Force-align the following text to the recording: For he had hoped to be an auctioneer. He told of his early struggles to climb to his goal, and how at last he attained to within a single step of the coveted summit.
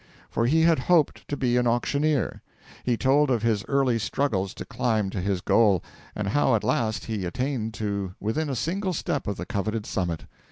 For 0.31 0.47
he 0.47 0.61
had 0.61 0.79
hoped 0.79 1.27
to 1.27 1.37
be 1.37 1.57
an 1.57 1.67
auctioneer. 1.67 2.41
He 2.83 2.97
told 2.97 3.29
of 3.29 3.43
his 3.43 3.63
early 3.67 3.99
struggles 3.99 4.55
to 4.55 4.65
climb 4.65 5.11
to 5.11 5.21
his 5.21 5.41
goal, 5.41 5.83
and 6.15 6.29
how 6.29 6.55
at 6.55 6.63
last 6.63 7.05
he 7.05 7.23
attained 7.23 7.75
to 7.75 8.15
within 8.19 8.49
a 8.49 8.55
single 8.55 8.93
step 8.93 9.27
of 9.27 9.37
the 9.37 9.45
coveted 9.45 9.85
summit. 9.85 10.25